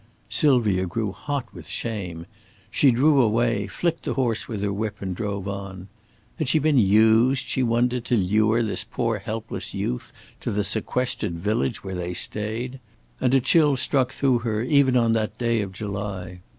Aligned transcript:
Sylvia 0.29 0.87
grew 0.87 1.11
hot 1.11 1.45
with 1.53 1.67
shame. 1.67 2.25
She 2.71 2.89
drew 2.89 3.21
away, 3.21 3.67
flicked 3.67 4.01
the 4.01 4.15
horse 4.15 4.47
with 4.47 4.59
her 4.63 4.73
whip 4.73 4.99
and 4.99 5.15
drove 5.15 5.47
on. 5.47 5.89
Had 6.37 6.47
she 6.47 6.57
been 6.57 6.79
used, 6.79 7.47
she 7.47 7.61
wondered, 7.61 8.03
to 8.05 8.17
lure 8.17 8.63
this 8.63 8.83
poor 8.83 9.19
helpless 9.19 9.75
youth 9.75 10.11
to 10.39 10.49
the 10.49 10.63
sequestered 10.63 11.35
village 11.35 11.83
where 11.83 11.93
they 11.93 12.15
stayed? 12.15 12.79
and 13.19 13.35
a 13.35 13.39
chill 13.39 13.75
struck 13.75 14.11
through 14.11 14.39
her 14.39 14.63
even 14.63 14.97
on 14.97 15.11
that 15.11 15.37
day 15.37 15.61
of 15.61 15.71
July. 15.71 16.39